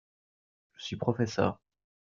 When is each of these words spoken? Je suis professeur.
Je 0.77 0.83
suis 0.85 0.95
professeur. 0.97 1.59